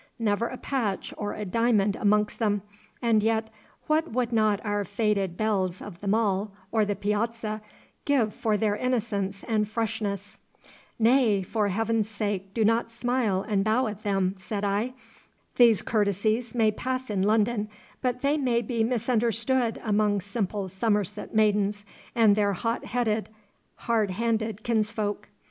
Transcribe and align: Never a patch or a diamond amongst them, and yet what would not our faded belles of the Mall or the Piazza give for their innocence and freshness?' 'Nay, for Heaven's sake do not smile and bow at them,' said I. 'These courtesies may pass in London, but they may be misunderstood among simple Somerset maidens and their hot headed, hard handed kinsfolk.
Never 0.17 0.47
a 0.47 0.57
patch 0.57 1.13
or 1.15 1.35
a 1.35 1.45
diamond 1.45 1.95
amongst 1.95 2.39
them, 2.39 2.63
and 3.03 3.21
yet 3.21 3.51
what 3.85 4.11
would 4.11 4.33
not 4.33 4.59
our 4.65 4.83
faded 4.83 5.37
belles 5.37 5.79
of 5.79 5.99
the 5.99 6.07
Mall 6.07 6.51
or 6.71 6.85
the 6.85 6.95
Piazza 6.95 7.61
give 8.05 8.33
for 8.33 8.57
their 8.57 8.75
innocence 8.75 9.43
and 9.43 9.67
freshness?' 9.67 10.39
'Nay, 10.97 11.43
for 11.43 11.67
Heaven's 11.67 12.09
sake 12.09 12.51
do 12.51 12.65
not 12.65 12.91
smile 12.91 13.45
and 13.47 13.63
bow 13.63 13.85
at 13.85 14.01
them,' 14.01 14.33
said 14.39 14.65
I. 14.65 14.95
'These 15.57 15.83
courtesies 15.83 16.55
may 16.55 16.71
pass 16.71 17.11
in 17.11 17.21
London, 17.21 17.69
but 18.01 18.21
they 18.21 18.39
may 18.39 18.63
be 18.63 18.83
misunderstood 18.83 19.79
among 19.83 20.21
simple 20.21 20.67
Somerset 20.67 21.35
maidens 21.35 21.85
and 22.15 22.35
their 22.35 22.53
hot 22.53 22.85
headed, 22.85 23.29
hard 23.75 24.09
handed 24.09 24.63
kinsfolk. 24.63 25.29